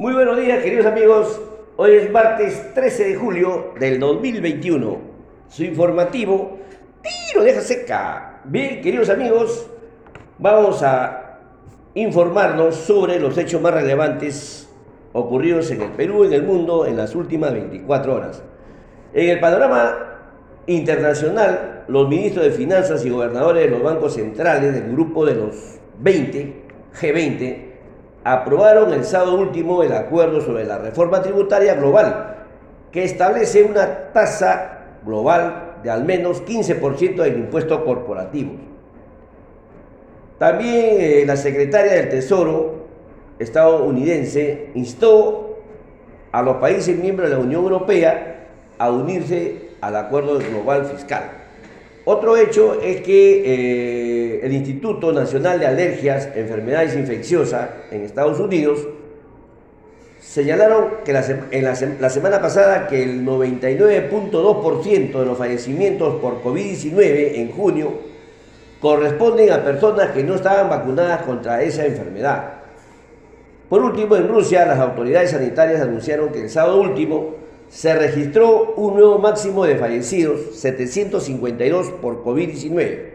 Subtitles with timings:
[0.00, 1.42] Muy buenos días, queridos amigos.
[1.76, 4.96] Hoy es martes 13 de julio del 2021.
[5.46, 6.56] Su informativo,
[7.02, 8.40] tiro deja seca.
[8.44, 9.68] Bien, queridos amigos,
[10.38, 11.40] vamos a
[11.92, 14.70] informarnos sobre los hechos más relevantes
[15.12, 18.42] ocurridos en el Perú en el mundo en las últimas 24 horas.
[19.12, 19.98] En el panorama
[20.66, 25.78] internacional, los ministros de Finanzas y gobernadores de los bancos centrales del grupo de los
[25.98, 26.62] 20,
[26.98, 27.69] G20,
[28.24, 32.36] aprobaron el sábado último el acuerdo sobre la reforma tributaria global,
[32.92, 38.52] que establece una tasa global de al menos 15% del impuesto corporativo.
[40.38, 42.86] También eh, la secretaria del Tesoro
[43.38, 45.58] estadounidense instó
[46.32, 51.39] a los países miembros de la Unión Europea a unirse al acuerdo global fiscal.
[52.12, 58.80] Otro hecho es que eh, el Instituto Nacional de Alergias, Enfermedades Infecciosas en Estados Unidos
[60.20, 61.24] señalaron que la,
[62.00, 67.92] la, semana pasada que el 99.2% de los fallecimientos por COVID-19 en junio
[68.80, 72.54] corresponden a personas que no estaban vacunadas contra esa enfermedad.
[73.68, 77.36] Por último, en Rusia, las autoridades sanitarias anunciaron que el sábado último
[77.70, 83.10] se registró un nuevo máximo de fallecidos, 752 por COVID-19.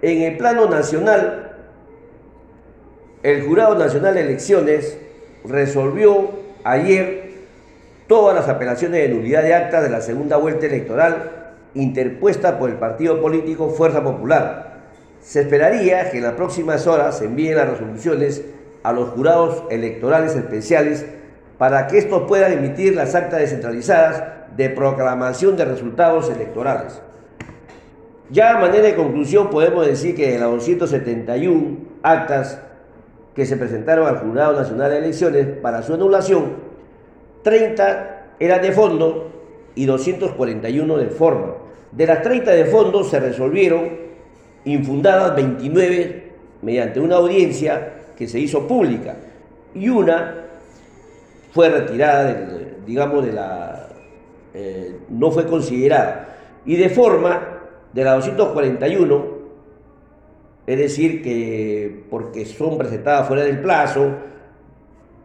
[0.00, 1.56] En el plano nacional,
[3.24, 4.96] el Jurado Nacional de Elecciones
[5.44, 6.30] resolvió
[6.62, 7.32] ayer
[8.06, 12.76] todas las apelaciones de nulidad de acta de la segunda vuelta electoral interpuesta por el
[12.76, 14.82] partido político Fuerza Popular.
[15.20, 18.44] Se esperaría que en las próximas horas se envíen las resoluciones
[18.84, 21.06] a los jurados electorales especiales
[21.58, 24.22] para que estos puedan emitir las actas descentralizadas
[24.56, 27.00] de proclamación de resultados electorales.
[28.30, 32.60] Ya a manera de conclusión podemos decir que de las 271 actas
[33.34, 36.54] que se presentaron al Jurado Nacional de Elecciones para su anulación,
[37.42, 39.30] 30 eran de fondo
[39.74, 41.54] y 241 de forma.
[41.92, 43.90] De las 30 de fondo se resolvieron
[44.64, 46.32] infundadas 29
[46.62, 49.16] mediante una audiencia que se hizo pública
[49.74, 50.43] y una
[51.54, 52.36] fue retirada,
[52.84, 53.86] digamos, de la,
[54.52, 56.36] eh, no fue considerada.
[56.66, 57.60] Y de forma,
[57.92, 59.24] de la 241,
[60.66, 64.14] es decir, que porque son presentadas fuera del plazo,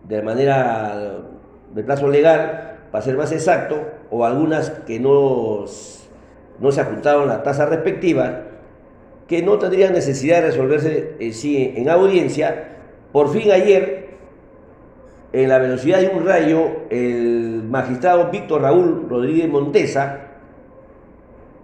[0.08, 1.18] de manera,
[1.74, 3.82] del plazo legal, para ser más exacto,
[4.12, 5.66] o algunas que no,
[6.60, 8.44] no se ajustaron la tasa respectiva,
[9.28, 12.78] que no tendrían necesidad de resolverse eh, sí, en audiencia,
[13.12, 14.09] por fin ayer
[15.32, 20.22] en la velocidad de un rayo, el magistrado Víctor Raúl Rodríguez Montesa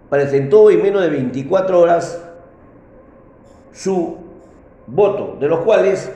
[0.08, 2.22] presentó en menos de 24 horas
[3.72, 4.18] su
[4.86, 6.12] voto, de los cuales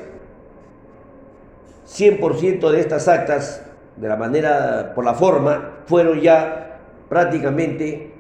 [1.89, 3.67] 100% de estas actas,
[3.97, 6.79] de la manera, por la forma, fueron ya
[7.09, 8.13] prácticamente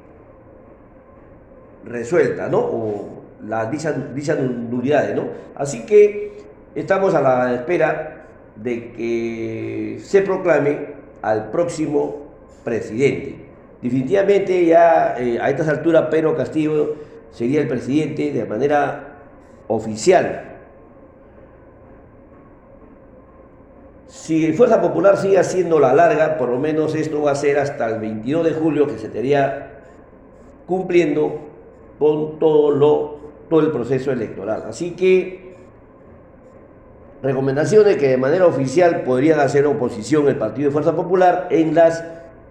[1.84, 2.58] resueltas, ¿no?
[2.58, 3.94] O las dichas,
[4.40, 5.28] nulidades, ¿no?
[5.54, 6.42] Así que
[6.74, 8.19] estamos a la espera
[8.62, 10.78] de que se proclame
[11.22, 12.26] al próximo
[12.64, 13.36] presidente.
[13.82, 16.96] Definitivamente ya eh, a estas alturas Pedro Castillo
[17.30, 19.16] sería el presidente de manera
[19.68, 20.46] oficial.
[24.06, 27.88] Si Fuerza Popular sigue haciendo la larga, por lo menos esto va a ser hasta
[27.88, 29.82] el 22 de julio que se estaría
[30.66, 31.40] cumpliendo
[31.98, 34.64] con todo, lo, todo el proceso electoral.
[34.68, 35.49] Así que
[37.22, 42.04] recomendaciones que de manera oficial podrían hacer oposición el Partido de Fuerza Popular en, las,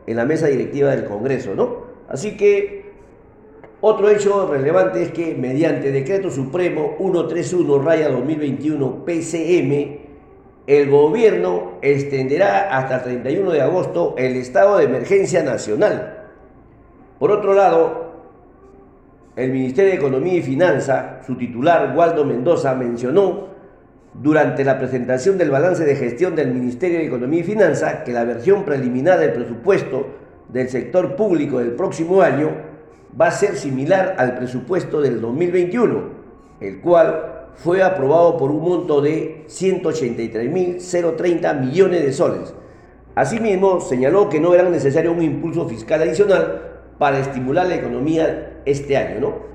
[0.06, 1.90] en la mesa directiva del Congreso, ¿no?
[2.08, 2.90] Así que
[3.82, 10.00] otro hecho relevante es que mediante decreto supremo 131 raya 2021 PCM,
[10.68, 16.28] el gobierno extenderá hasta el 31 de agosto el estado de emergencia nacional.
[17.18, 18.10] Por otro lado,
[19.36, 23.49] el Ministerio de Economía y Finanza, su titular Waldo Mendoza, mencionó
[24.14, 28.24] durante la presentación del balance de gestión del Ministerio de Economía y Finanza que la
[28.24, 30.08] versión preliminar del presupuesto
[30.50, 32.52] del sector público del próximo año
[33.20, 36.20] va a ser similar al presupuesto del 2021,
[36.60, 42.54] el cual fue aprobado por un monto de 183.030 millones de soles.
[43.16, 46.62] Asimismo, señaló que no era necesario un impulso fiscal adicional
[46.98, 49.50] para estimular la economía este año, ¿no?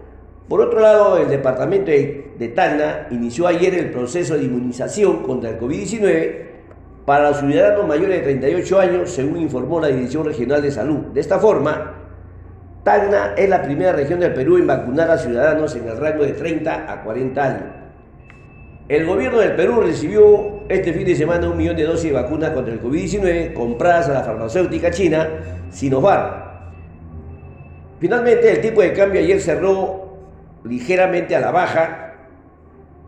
[0.49, 5.59] Por otro lado, el departamento de, Tacna inició ayer el proceso de inmunización contra el
[5.59, 6.45] COVID-19
[7.07, 10.99] para los ciudadanos mayores de 38 años, según informó la Dirección Regional de Salud.
[11.15, 11.95] De esta forma,
[12.83, 16.33] Tacna es la primera región del Perú en vacunar a ciudadanos en el rango de
[16.33, 17.85] 30 a 40 años.
[18.87, 22.51] El gobierno del Perú recibió este fin de semana un millón de dosis de vacunas
[22.51, 25.27] contra el COVID-19 compradas a la farmacéutica china
[25.71, 26.45] Sinopharm.
[27.99, 30.04] Finalmente, el tipo de cambio ayer cerró
[30.65, 32.15] ligeramente a la baja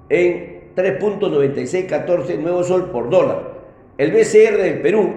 [0.09, 3.57] en 3.9614 nuevo sol por dólar.
[3.99, 5.13] El BCR del Perú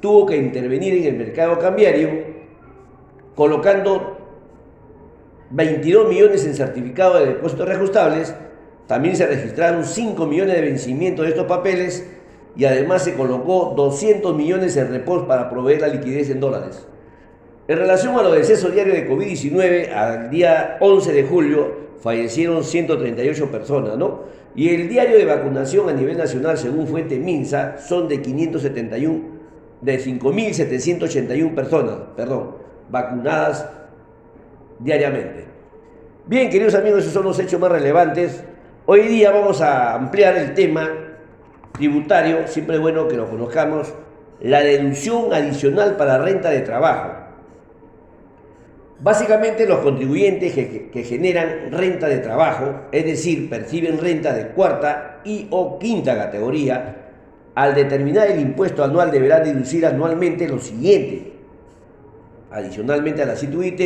[0.00, 2.34] tuvo que intervenir en el mercado cambiario
[3.34, 4.18] colocando
[5.50, 8.34] 22 millones en certificado de depósitos reajustables
[8.86, 12.06] también se registraron 5 millones de vencimientos de estos papeles
[12.56, 16.86] y además se colocó 200 millones en reposo para proveer la liquidez en dólares.
[17.66, 21.72] En relación a los decesos diarios de COVID-19, al día 11 de julio
[22.02, 24.22] fallecieron 138 personas, ¿no?
[24.54, 29.22] Y el diario de vacunación a nivel nacional, según fuente MINSA, son de 571,
[29.80, 32.56] de 5.781 personas, perdón,
[32.90, 33.68] vacunadas
[34.78, 35.46] diariamente.
[36.26, 38.44] Bien, queridos amigos, esos son los hechos más relevantes
[38.86, 40.90] Hoy día vamos a ampliar el tema
[41.72, 43.94] tributario, siempre es bueno que lo conozcamos,
[44.42, 47.23] la deducción adicional para renta de trabajo.
[49.04, 55.46] Básicamente los contribuyentes que, generan renta de trabajo, es decir, perciben renta de cuarta y
[55.50, 57.10] o quinta categoría,
[57.54, 61.34] al determinar el impuesto anual deberán deducir anualmente lo siguiente.
[62.50, 63.80] Adicionalmente a la CITUIT,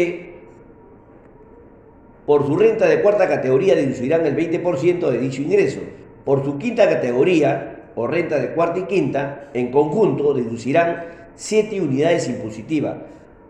[2.25, 5.81] por su renta de cuarta categoría deducirán el 20% de dicho ingreso.
[6.25, 12.29] Por su quinta categoría o renta de cuarta y quinta, en conjunto deducirán 7 unidades
[12.29, 12.99] impositivas.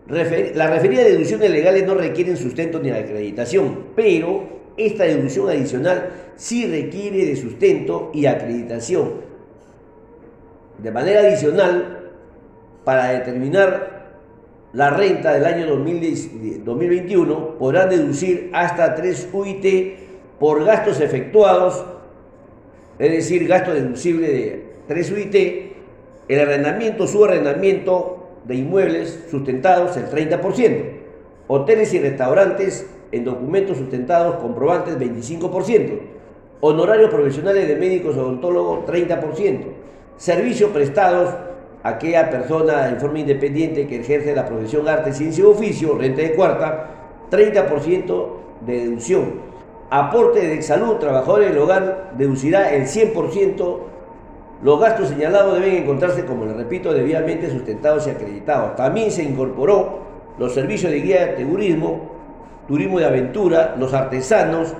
[0.09, 7.25] Las referidas deducciones legales no requieren sustento ni acreditación, pero esta deducción adicional sí requiere
[7.25, 9.21] de sustento y acreditación.
[10.79, 12.11] De manera adicional,
[12.83, 13.99] para determinar
[14.73, 19.99] la renta del año 2021 podrán deducir hasta 3 UIT
[20.39, 21.85] por gastos efectuados,
[22.97, 25.35] es decir, gasto deducible de 3 UIT,
[26.29, 30.83] el arrendamiento, subarrendamiento de inmuebles sustentados el 30%,
[31.47, 35.99] hoteles y restaurantes en documentos sustentados comprobantes 25%,
[36.61, 39.59] honorarios profesionales de médicos odontólogos 30%,
[40.17, 41.33] servicios prestados
[41.83, 46.33] aquella persona en forma independiente que ejerce la profesión arte, ciencia y oficio, renta de
[46.33, 46.89] cuarta,
[47.31, 48.27] 30%
[48.65, 49.49] de deducción.
[49.89, 53.77] Aporte de salud, trabajadores del hogar, deducirá el 100%.
[54.61, 58.75] Los gastos señalados deben encontrarse, como les repito, debidamente sustentados y acreditados.
[58.75, 59.99] También se incorporó
[60.37, 62.09] los servicios de guía de turismo,
[62.67, 64.73] turismo de aventura, los artesanos,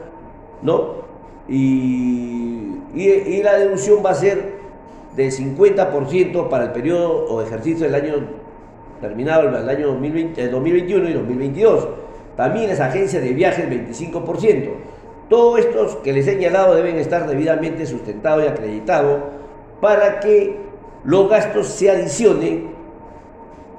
[0.62, 1.00] ¿no?
[1.48, 4.60] Y, y la deducción va a ser
[5.16, 8.14] del 50% para el periodo o ejercicio del año
[9.00, 11.88] terminado el año 2020, 2021 y 2022.
[12.36, 14.70] También las agencias de viajes 25%.
[15.30, 19.20] Todos estos que les he señalado deben estar debidamente sustentados y acreditados
[19.81, 20.58] para que
[21.04, 22.72] los gastos se adicionen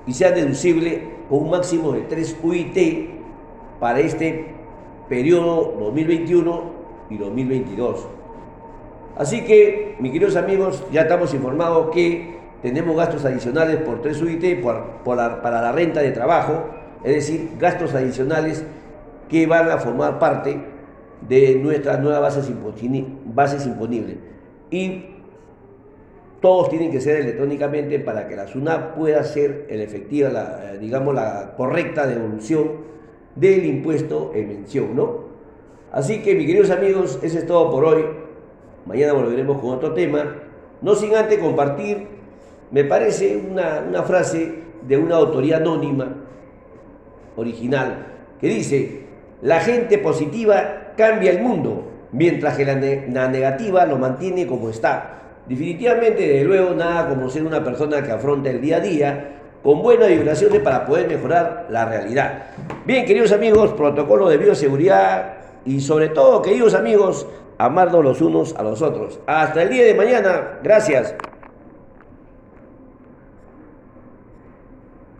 [0.06, 3.10] y sean deducibles con un máximo de 3 UIT
[3.78, 4.46] para este
[5.08, 6.62] periodo 2021
[7.10, 8.06] y 2022.
[9.16, 14.62] Así que, mis queridos amigos, ya estamos informados que tenemos gastos adicionales por 3 UIT
[14.62, 16.64] para la renta de trabajo,
[17.04, 18.64] es decir, gastos adicionales
[19.28, 20.60] que van a formar parte
[21.28, 22.50] de nuestras nuevas bases,
[23.26, 24.16] bases imponibles.
[24.70, 25.04] Y
[26.40, 31.14] todos tienen que ser electrónicamente para que la SUNAP pueda ser el efectiva, la, digamos,
[31.14, 32.90] la correcta devolución
[33.34, 35.30] del impuesto en mención, ¿no?
[35.92, 38.04] Así que, mis queridos amigos, eso es todo por hoy.
[38.86, 40.36] Mañana volveremos con otro tema.
[40.82, 42.06] No sin antes compartir,
[42.70, 44.54] me parece una, frase
[44.86, 46.16] de una autoría anónima,
[47.36, 48.06] original,
[48.40, 49.00] que dice,
[49.42, 55.19] la gente positiva cambia el mundo, mientras que la, negativa lo mantiene como está.
[55.46, 59.28] Definitivamente, desde luego, nada como ser una persona que afronta el día a día
[59.62, 62.44] con buenas vibraciones para poder mejorar la realidad.
[62.86, 67.26] Bien, queridos amigos, protocolo de bioseguridad y sobre todo, queridos amigos,
[67.58, 69.20] amarnos los unos a los otros.
[69.26, 70.58] Hasta el día de mañana.
[70.62, 71.14] Gracias.